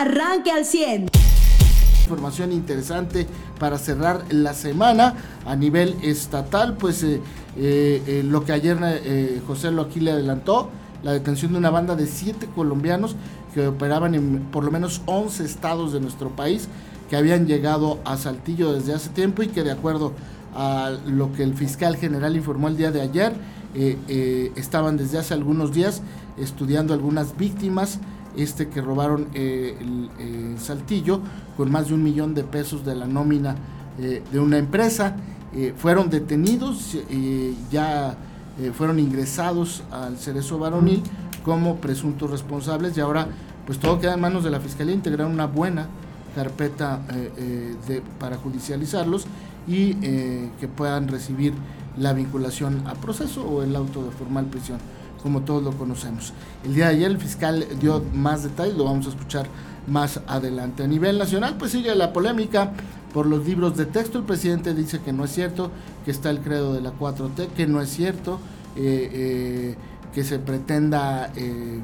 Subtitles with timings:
[0.00, 1.08] arranque al 100.
[2.02, 3.26] Información interesante
[3.58, 7.20] para cerrar la semana a nivel estatal, pues eh,
[7.56, 10.70] eh, eh, lo que ayer José lo aquí le adelantó,
[11.02, 13.16] la detención de una banda de siete colombianos
[13.54, 16.68] que operaban en por lo menos 11 estados de nuestro país,
[17.10, 20.12] que habían llegado a Saltillo desde hace tiempo y que de acuerdo
[20.54, 23.32] a lo que el fiscal general informó el día de ayer,
[24.54, 26.02] estaban desde hace algunos días
[26.38, 27.98] estudiando algunas víctimas
[28.36, 31.20] este que robaron eh, el, Saltillo
[31.56, 33.56] con más de un millón de pesos de la nómina
[33.98, 35.16] eh, de una empresa.
[35.54, 36.96] Eh, fueron detenidos,
[37.70, 38.16] ya
[38.74, 41.02] fueron ingresados al Cerezo Varonil
[41.44, 43.28] como presuntos responsables y ahora
[43.66, 45.88] pues todo queda en manos de la Fiscalía integrar una buena
[46.34, 47.00] carpeta
[47.86, 49.26] de, para judicializarlos
[49.66, 51.52] y que puedan recibir
[51.98, 54.78] la vinculación a proceso o el auto de formal prisión
[55.26, 56.32] como todos lo conocemos.
[56.64, 59.48] El día de ayer el fiscal dio más detalles, lo vamos a escuchar
[59.88, 60.84] más adelante.
[60.84, 62.70] A nivel nacional, pues sigue la polémica
[63.12, 64.18] por los libros de texto.
[64.18, 65.72] El presidente dice que no es cierto,
[66.04, 68.38] que está el credo de la 4T, que no es cierto,
[68.76, 69.76] eh, eh,
[70.14, 71.80] que se pretenda eh,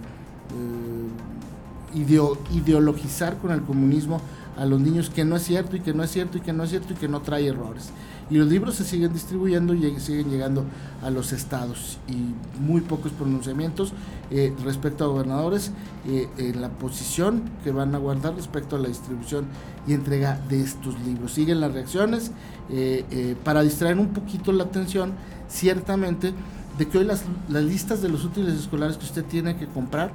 [1.94, 4.20] ideologizar con el comunismo
[4.56, 6.64] a los niños, que no es cierto y que no es cierto y que no
[6.64, 7.92] es cierto y que no trae errores
[8.32, 10.64] y los libros se siguen distribuyendo y siguen llegando
[11.02, 13.92] a los estados y muy pocos pronunciamientos
[14.30, 15.70] eh, respecto a gobernadores
[16.08, 19.44] eh, en la posición que van a guardar respecto a la distribución
[19.86, 21.32] y entrega de estos libros.
[21.32, 22.30] Siguen las reacciones
[22.70, 25.12] eh, para distraer un poquito la atención,
[25.48, 26.32] ciertamente,
[26.78, 30.10] de que hoy las, las listas de los útiles escolares que usted tiene que comprar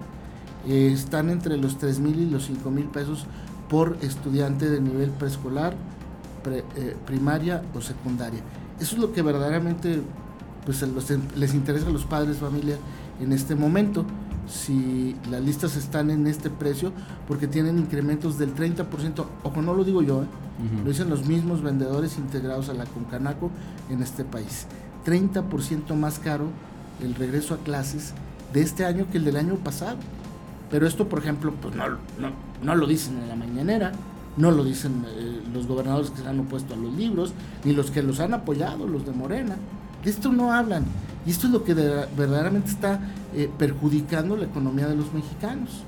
[0.67, 3.25] están entre los 3 mil y los 5 mil pesos
[3.69, 5.75] por estudiante de nivel preescolar,
[6.45, 8.39] eh, primaria o secundaria.
[8.79, 10.01] Eso es lo que verdaderamente
[10.65, 10.83] pues,
[11.35, 12.77] les interesa a los padres, familia,
[13.19, 14.05] en este momento.
[14.47, 16.93] Si las listas están en este precio,
[17.27, 20.27] porque tienen incrementos del 30%, ojo, no lo digo yo, ¿eh?
[20.83, 23.51] lo dicen los mismos vendedores integrados a la Concanaco
[23.89, 24.67] en este país.
[25.05, 26.47] 30% más caro
[27.01, 28.13] el regreso a clases
[28.53, 29.97] de este año que el del año pasado.
[30.69, 32.31] Pero esto, por ejemplo, pues no, no,
[32.63, 33.93] no lo dicen en la mañanera,
[34.37, 37.33] no lo dicen eh, los gobernadores que se han opuesto a los libros,
[37.63, 39.55] ni los que los han apoyado, los de Morena.
[40.03, 40.85] De esto no hablan.
[41.25, 42.99] Y esto es lo que verdaderamente está
[43.33, 45.83] eh, perjudicando la economía de los mexicanos.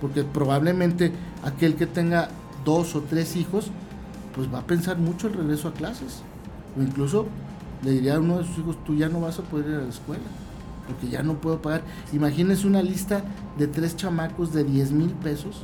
[0.00, 1.12] Porque probablemente
[1.42, 2.28] aquel que tenga
[2.64, 3.70] dos o tres hijos,
[4.34, 6.22] pues va a pensar mucho el regreso a clases.
[6.78, 7.26] O incluso
[7.82, 9.82] le diría a uno de sus hijos, tú ya no vas a poder ir a
[9.82, 10.24] la escuela,
[10.86, 11.82] porque ya no puedo pagar.
[12.12, 13.22] Imagínense una lista
[13.58, 15.62] de tres chamacos de 10 mil pesos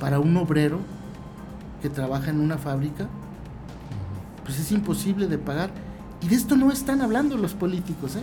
[0.00, 0.78] para un obrero
[1.80, 3.08] que trabaja en una fábrica,
[4.44, 5.70] pues es imposible de pagar.
[6.20, 8.22] Y de esto no están hablando los políticos, ¿eh?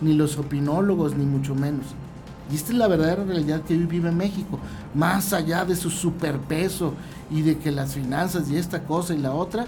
[0.00, 1.86] ni los opinólogos, ni mucho menos.
[2.50, 4.58] Y esta es la verdadera realidad que hoy vive México,
[4.94, 6.94] más allá de su superpeso
[7.30, 9.66] y de que las finanzas y esta cosa y la otra,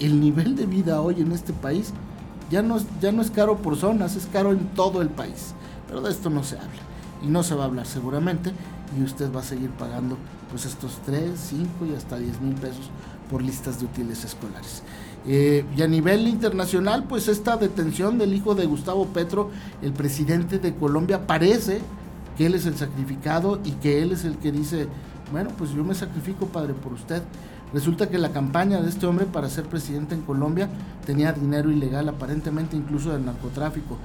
[0.00, 1.92] el nivel de vida hoy en este país
[2.50, 5.54] ya no, ya no es caro por zonas, es caro en todo el país.
[5.86, 6.82] Pero de esto no se habla
[7.22, 8.52] y no se va a hablar seguramente
[8.98, 10.16] y usted va a seguir pagando
[10.50, 12.90] pues estos 3, 5 y hasta 10 mil pesos
[13.30, 14.82] por listas de útiles escolares.
[15.26, 19.50] Eh, y a nivel internacional, pues esta detención del hijo de Gustavo Petro,
[19.82, 21.80] el presidente de Colombia, parece
[22.36, 24.88] que él es el sacrificado y que él es el que dice,
[25.32, 27.22] bueno, pues yo me sacrifico, padre, por usted.
[27.72, 30.68] Resulta que la campaña de este hombre para ser presidente en Colombia
[31.04, 33.98] tenía dinero ilegal, aparentemente incluso del narcotráfico.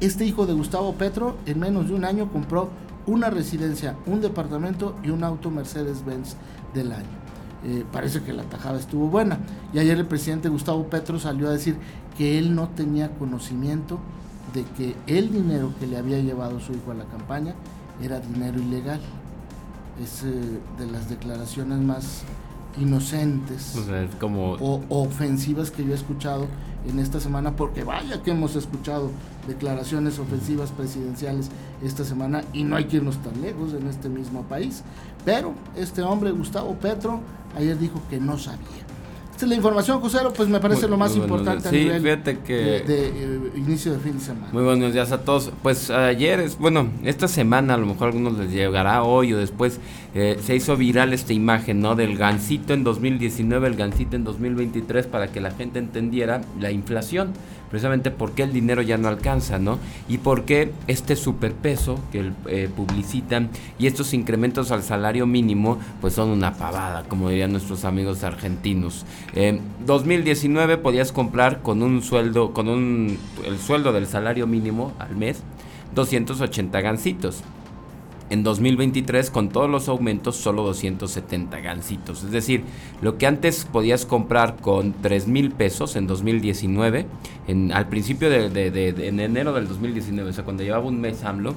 [0.00, 2.70] Este hijo de Gustavo Petro en menos de un año compró
[3.06, 6.36] una residencia, un departamento y un auto Mercedes-Benz
[6.74, 7.28] del año.
[7.64, 9.38] Eh, parece que la tajada estuvo buena.
[9.72, 11.76] Y ayer el presidente Gustavo Petro salió a decir
[12.16, 13.98] que él no tenía conocimiento
[14.54, 17.54] de que el dinero que le había llevado su hijo a la campaña
[18.00, 19.00] era dinero ilegal.
[20.00, 22.22] Es eh, de las declaraciones más
[22.80, 23.74] inocentes
[24.20, 24.52] como...
[24.54, 26.46] o, ofensivas que yo he escuchado
[26.86, 29.10] en esta semana, porque vaya que hemos escuchado
[29.46, 31.50] declaraciones ofensivas presidenciales
[31.82, 34.82] esta semana y no hay que irnos tan lejos en este mismo país.
[35.24, 37.20] Pero este hombre, Gustavo Petro,
[37.56, 38.58] ayer dijo que no sabía.
[39.38, 42.54] Esta es la información, José, pues me parece lo más importante a nivel fíjate que
[42.54, 44.48] de, eh, inicio de fin de semana.
[44.50, 45.52] Muy buenos días a todos.
[45.62, 49.38] Pues ayer, es, bueno, esta semana a lo mejor a algunos les llegará hoy o
[49.38, 49.78] después,
[50.16, 51.94] eh, se hizo viral esta imagen, ¿no?
[51.94, 57.32] Del gancito en 2019, el gancito en 2023, para que la gente entendiera la inflación
[57.70, 59.78] precisamente porque el dinero ya no alcanza, ¿no?
[60.08, 66.14] Y por qué este superpeso que eh, publicitan y estos incrementos al salario mínimo, pues
[66.14, 69.04] son una pavada, como dirían nuestros amigos argentinos.
[69.34, 75.16] En 2019 podías comprar con un sueldo, con un, el sueldo del salario mínimo al
[75.16, 75.42] mes,
[75.94, 77.42] 280 gancitos.
[78.30, 82.24] En 2023 con todos los aumentos solo 270 gancitos.
[82.24, 82.64] Es decir,
[83.00, 87.06] lo que antes podías comprar con 3 mil pesos en 2019,
[87.46, 91.24] en, al principio de, de, en enero del 2019, o sea, cuando llevaba un mes
[91.24, 91.54] AMLO,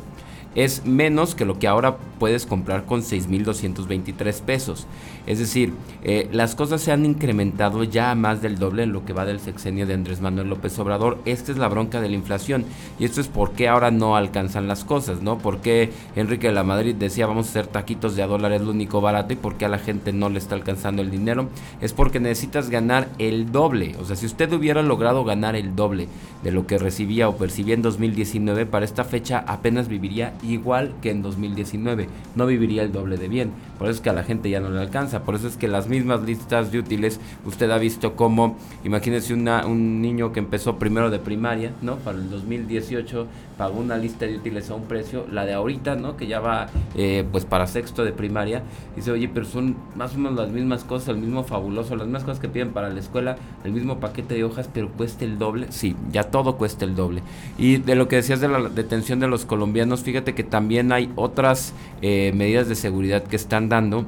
[0.55, 4.85] es menos que lo que ahora puedes comprar con 6.223 pesos.
[5.27, 9.13] Es decir, eh, las cosas se han incrementado ya más del doble en lo que
[9.13, 11.19] va del sexenio de Andrés Manuel López Obrador.
[11.25, 12.65] Esta es la bronca de la inflación
[12.99, 15.37] y esto es por qué ahora no alcanzan las cosas, ¿no?
[15.37, 18.71] Porque Enrique de la Madrid decía vamos a hacer taquitos de a dólar es lo
[18.71, 21.49] único barato y por qué a la gente no le está alcanzando el dinero.
[21.81, 23.95] Es porque necesitas ganar el doble.
[23.99, 26.07] O sea, si usted hubiera logrado ganar el doble
[26.43, 31.11] de lo que recibía o percibía en 2019, para esta fecha apenas viviría igual que
[31.11, 32.07] en 2019.
[32.35, 33.51] No viviría el doble de bien.
[33.77, 35.23] Por eso es que a la gente ya no le alcanza.
[35.23, 39.65] Por eso es que las mismas listas de útiles, usted ha visto como, imagínese una,
[39.65, 41.97] un niño que empezó primero de primaria, ¿no?
[41.97, 43.27] Para el 2018
[43.57, 46.17] pagó una lista de útiles a un precio, la de ahorita, ¿no?
[46.17, 48.63] Que ya va eh, pues para sexto de primaria.
[48.95, 52.23] Dice, oye, pero son más o menos las mismas cosas, el mismo fabuloso, las mismas
[52.23, 55.67] cosas que piden para la escuela, el mismo paquete de hojas, pero cuesta el doble.
[55.69, 57.21] Sí, ya todo cuesta el doble.
[57.57, 61.11] Y de lo que decías de la detención de los colombianos, fíjate que también hay
[61.15, 64.05] otras eh, medidas de seguridad que están dando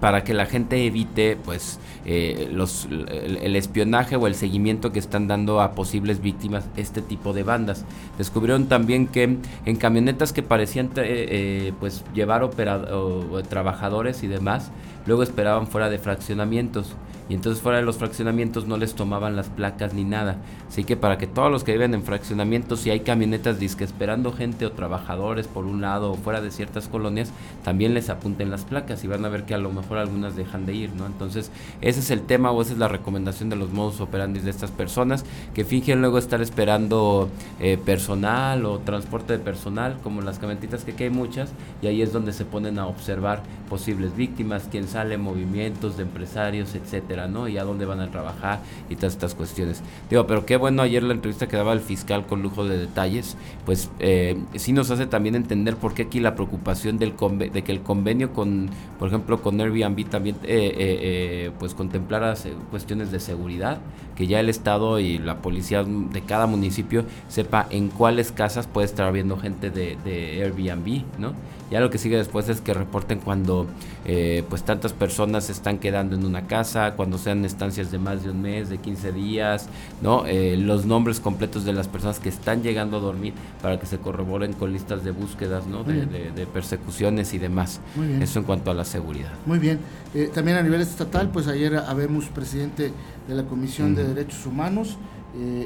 [0.00, 5.26] para que la gente evite pues eh, los, el, espionaje o el seguimiento que están
[5.26, 7.84] dando a posibles víctimas este tipo de bandas.
[8.18, 14.70] Descubrieron también que en camionetas que parecían eh, pues llevar operadores trabajadores y demás,
[15.06, 16.96] luego esperaban fuera de fraccionamientos
[17.28, 20.36] y entonces fuera de los fraccionamientos no les tomaban las placas ni nada.
[20.68, 24.32] Así que para que todos los que viven en fraccionamientos, si hay camionetas disque esperando
[24.32, 27.32] gente o trabajadores por un lado o fuera de ciertas colonias,
[27.64, 30.66] también les apunten las placas y van a ver que a lo mejor algunas dejan
[30.66, 31.06] de ir, ¿no?
[31.06, 31.50] Entonces
[31.80, 34.70] ese es el tema o esa es la recomendación de los modos operandi de estas
[34.70, 35.24] personas
[35.54, 40.96] que fingen luego estar esperando eh, personal o transporte de personal, como las camionetitas que,
[41.04, 41.50] hay muchas,
[41.82, 46.74] y ahí es donde se ponen a observar posibles víctimas, quién sale, movimientos de empresarios,
[46.74, 49.82] etcétera y a dónde van a trabajar y todas estas cuestiones.
[50.08, 53.36] Digo, pero qué bueno ayer la entrevista que daba el fiscal con lujo de detalles,
[53.66, 57.12] pues eh, sí nos hace también entender por qué aquí la preocupación del
[57.52, 62.34] de que el convenio con, por ejemplo, con Airbnb también eh, eh, pues contemplara
[62.70, 63.78] cuestiones de seguridad,
[64.16, 68.86] que ya el Estado y la policía de cada municipio sepa en cuáles casas puede
[68.86, 71.34] estar habiendo gente de, de Airbnb, ¿no?
[71.70, 73.66] Ya lo que sigue después es que reporten cuando
[74.04, 78.30] eh, pues personas se están quedando en una casa, cuando sean estancias de más de
[78.30, 79.68] un mes, de 15 días,
[80.02, 80.26] ¿no?
[80.26, 83.98] Eh, los nombres completos de las personas que están llegando a dormir para que se
[83.98, 85.84] corroboren con listas de búsquedas, ¿no?
[85.84, 87.80] De, persecuciones y demás.
[88.20, 89.32] Eso en cuanto a la seguridad.
[89.46, 89.78] Muy bien.
[90.14, 92.92] Eh, también a nivel estatal, pues ayer habemos presidente
[93.28, 94.96] de la Comisión de Derechos Humanos,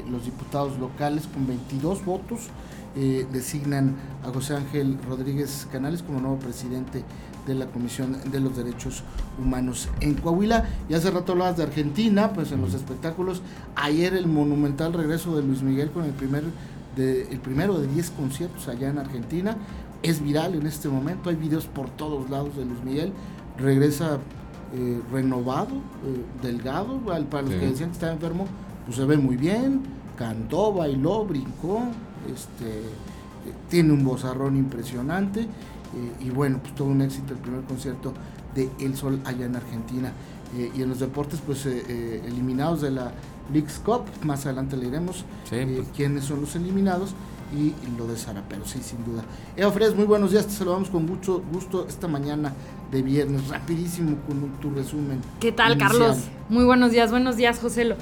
[0.09, 2.49] los diputados locales con 22 votos
[2.95, 3.95] eh, designan
[4.25, 7.03] a José Ángel Rodríguez Canales como nuevo presidente
[7.47, 9.03] de la Comisión de los Derechos
[9.41, 10.65] Humanos en Coahuila.
[10.89, 13.41] Y hace rato hablabas de Argentina, pues en los espectáculos,
[13.75, 16.43] ayer el monumental regreso de Luis Miguel con el primer
[16.95, 19.57] de, el primero de 10 conciertos allá en Argentina.
[20.03, 23.13] Es viral en este momento, hay videos por todos lados de Luis Miguel.
[23.57, 24.19] Regresa
[24.73, 26.99] eh, renovado, eh, delgado,
[27.29, 28.47] para los que decían que estaba enfermo,
[28.85, 29.81] pues se ve muy bien,
[30.17, 31.83] cantó, bailó, brincó,
[32.31, 32.83] este,
[33.69, 38.13] tiene un bozarrón impresionante eh, y bueno, pues todo un éxito el primer concierto
[38.55, 40.11] de El Sol allá en Argentina.
[40.57, 43.13] Eh, y en los deportes, pues eh, eliminados de la
[43.53, 45.87] League's Cup, más adelante le diremos pues.
[45.95, 47.15] quiénes son los eliminados
[47.53, 49.23] y lo de Sara, pero sí, sin duda.
[49.55, 52.53] Eva Fres, muy buenos días, te saludamos con mucho gusto esta mañana
[52.91, 55.19] de viernes, rapidísimo con tu resumen.
[55.39, 56.17] ¿Qué tal, Carlos?
[56.49, 57.95] Muy buenos días, buenos días, José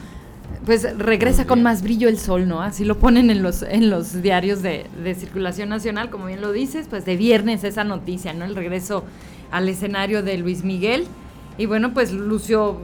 [0.65, 2.61] pues regresa con más brillo el sol, ¿no?
[2.61, 4.85] Así lo ponen en los, en los diarios de,
[5.17, 8.45] circulación nacional, como bien lo dices, pues de viernes esa noticia, ¿no?
[8.45, 9.03] El regreso
[9.51, 11.07] al escenario de Luis Miguel.
[11.57, 12.77] Y bueno, pues lució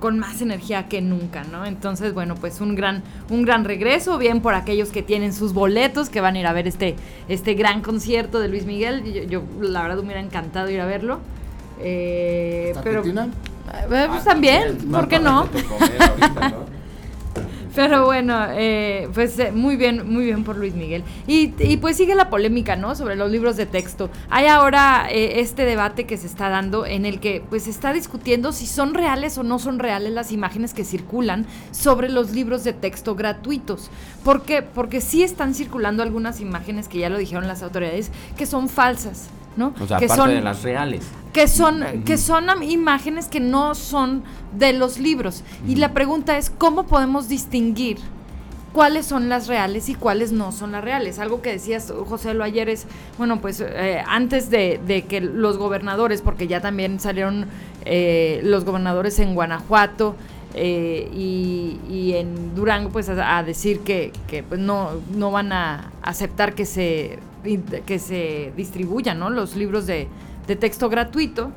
[0.00, 1.64] con más energía que nunca, ¿no?
[1.64, 6.08] Entonces, bueno, pues un gran, un gran regreso, bien por aquellos que tienen sus boletos,
[6.08, 6.96] que van a ir a ver este,
[7.28, 9.28] este gran concierto de Luis Miguel.
[9.28, 11.20] Yo, la verdad, me hubiera encantado ir a verlo.
[11.80, 13.28] Eh, pero, eh,
[13.88, 15.48] pues ah, también, ¿por qué no?
[17.78, 21.04] Pero bueno, eh, pues eh, muy bien, muy bien por Luis Miguel.
[21.28, 22.96] Y, y, pues sigue la polémica, ¿no?
[22.96, 24.10] Sobre los libros de texto.
[24.30, 27.92] Hay ahora eh, este debate que se está dando en el que pues se está
[27.92, 32.64] discutiendo si son reales o no son reales las imágenes que circulan sobre los libros
[32.64, 33.92] de texto gratuitos.
[34.24, 34.62] ¿Por qué?
[34.62, 39.28] Porque sí están circulando algunas imágenes que ya lo dijeron las autoridades que son falsas.
[39.58, 39.74] ¿No?
[39.80, 41.06] O sea, que aparte de las reales.
[41.32, 44.22] Que son, que son imágenes que no son
[44.56, 45.44] de los libros.
[45.66, 47.98] Y la pregunta es, ¿cómo podemos distinguir
[48.72, 51.18] cuáles son las reales y cuáles no son las reales.
[51.18, 52.86] Algo que decías, José, lo ayer es,
[53.16, 57.46] bueno, pues eh, antes de, que los gobernadores, porque ya también salieron
[57.84, 60.16] eh, los gobernadores en Guanajuato,
[60.54, 64.12] eh, y, en Durango pues a, decir que,
[64.48, 67.18] pues, no, no van a aceptar que se,
[67.86, 70.08] que se distribuyan los libros de,
[70.46, 71.52] de texto gratuito.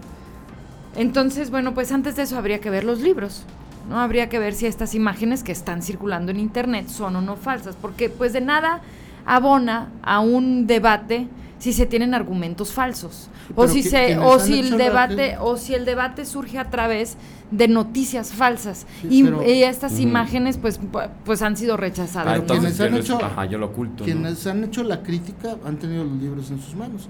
[0.96, 3.46] Entonces, bueno, pues antes de eso habría que ver los libros.
[3.90, 4.00] ¿no?
[4.00, 7.76] Habría que ver si estas imágenes que están circulando en internet son o no falsas,
[7.76, 8.82] porque pues de nada
[9.26, 11.28] abona a un debate
[11.62, 13.30] si se tienen argumentos falsos.
[13.56, 17.18] O si se o si el debate o si el debate surge a través
[17.52, 18.88] de noticias falsas.
[19.08, 20.80] Y, estas imágenes pues
[21.24, 22.40] pues han sido rechazadas.
[22.40, 24.04] Ah, quienes han hecho, yo lo oculto.
[24.04, 27.08] Quienes han hecho la crítica han tenido los libros en sus manos.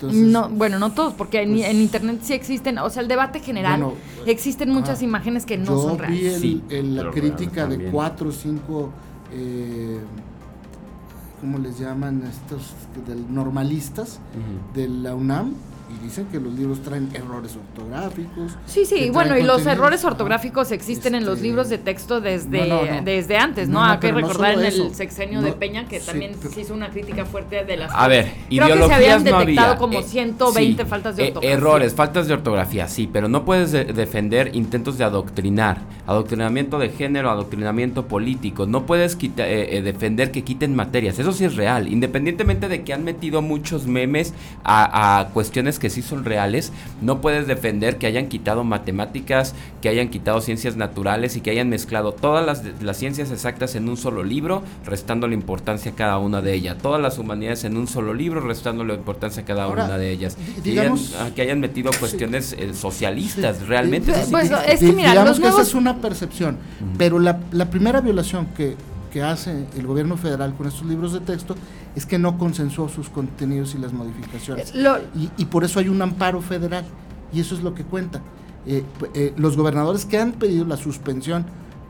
[0.00, 3.94] No, bueno, no todos, porque en, pues internet sí existen, o sea, el debate general,
[4.26, 6.40] existen muchas imágenes que no son reales.
[6.40, 8.92] Vi el, la crítica de cuatro o cinco,
[9.32, 9.98] eh,
[11.40, 12.22] ¿cómo les llaman?
[12.22, 12.72] Estos
[13.06, 14.18] del, normalistas
[14.74, 15.54] de la UNAM,
[15.90, 18.52] y dicen que los libros traen errores ortográficos.
[18.66, 23.00] Sí, sí, bueno, y los errores ortográficos existen en los este, libros de texto desde,
[23.04, 23.82] desde antes, ¿no?
[23.82, 27.64] Hay que recordar en el sexenio de Peña que también se hizo una crítica fuerte
[27.64, 27.90] de las...
[27.94, 31.56] A ver, Creo que se habían detectado como 120 eh, faltas de eh, ortografía.
[31.56, 37.30] errores, faltas de ortografía, sí, pero no puedes defender intentos de adoctrinar, adoctrinamiento de género,
[37.30, 42.82] adoctrinamiento político, no puedes eh, defender que quiten materias, eso sí es real, independientemente de
[42.82, 47.98] que han metido muchos memes a, a cuestiones que sí son reales, no puedes defender
[47.98, 52.62] que hayan quitado matemáticas, que hayan quitado ciencias naturales y que hayan mezclado todas las,
[52.82, 56.78] las ciencias exactas en un solo libro, restando la importancia a cada una de ellas.
[56.78, 60.36] Todas las humanidades en un solo libro, restando la importancia a cada una de ellas.
[60.62, 64.12] Digamos, ah, que, hayan, metido cuestiones eh, socialistas, realmente.
[64.30, 66.58] Pues, es que mira, digamos que esa es una percepción,
[66.96, 68.76] pero la, la primera violación que
[69.08, 71.54] que hace el gobierno federal con estos libros de texto
[71.94, 74.72] es que no consensuó sus contenidos y las modificaciones.
[74.74, 76.84] Eh, y, por eso hay un amparo federal,
[77.32, 78.20] y eso es lo que cuenta.
[78.66, 81.46] Eh, eh, los gobernadores que han pedido la suspensión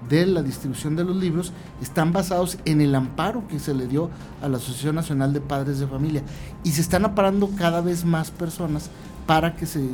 [0.09, 1.53] de la distribución de los libros
[1.83, 5.81] están basados en el amparo que se le dio a la Asociación Nacional de Padres
[5.81, 6.23] de Familia
[6.65, 8.91] y se están aparando cada vez más personas
[9.27, 9.87] para que se,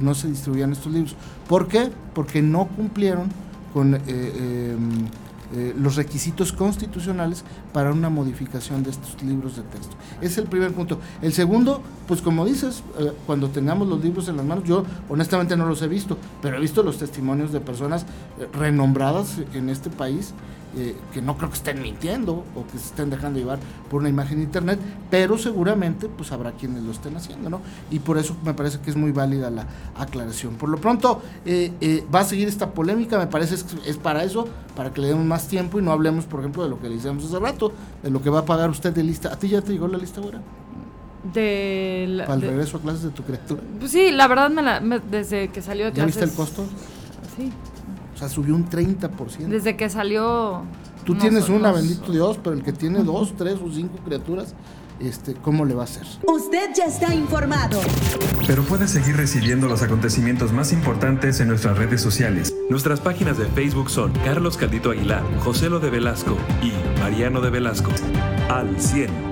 [0.00, 1.16] no se distribuyan estos libros.
[1.48, 1.90] ¿Por qué?
[2.12, 3.30] Porque no cumplieron
[3.72, 4.76] con em, eh,
[5.76, 9.94] los requisitos constitucionales para una modificación de estos libros de texto.
[10.20, 10.98] Es el primer punto.
[11.20, 15.56] El segundo, pues como dices, eh, cuando tengamos los libros en las manos, yo honestamente
[15.56, 18.06] no los he visto, pero he visto los testimonios de personas
[18.38, 20.34] eh, renombradas en este país
[20.74, 23.58] eh, que no creo que estén mintiendo o que se estén dejando llevar
[23.90, 24.78] por una imagen de internet,
[25.10, 27.60] pero seguramente pues habrá quienes lo estén haciendo, ¿no?
[27.90, 30.54] Y por eso me parece que es muy válida la aclaración.
[30.54, 34.24] Por lo pronto eh, eh, va a seguir esta polémica, me parece es, es para
[34.24, 36.88] eso, para que le demos más tiempo y no hablemos, por ejemplo, de lo que
[36.88, 39.30] le decíamos hace rato, de lo que va a pagar usted de lista.
[39.30, 40.40] ¿A ti ya te llegó la lista ahora?
[41.34, 43.62] De Para el regreso a clases de tu criatura.
[43.78, 46.14] Pues sí, la verdad me la, desde que salió de clases.
[46.14, 46.64] ¿Ya viste el costo?
[47.36, 47.52] Sí
[48.28, 49.48] subió un 30%.
[49.48, 50.62] Desde que salió...
[51.04, 54.54] Tú tienes una, bendito Dios, pero el que tiene dos, tres o cinco criaturas,
[55.00, 56.06] este, ¿cómo le va a hacer?
[56.24, 57.80] Usted ya está informado.
[58.46, 62.54] Pero puede seguir recibiendo los acontecimientos más importantes en nuestras redes sociales.
[62.70, 67.50] Nuestras páginas de Facebook son Carlos Caldito Aguilar, José Lo de Velasco y Mariano de
[67.50, 67.90] Velasco.
[68.48, 69.31] Al 100.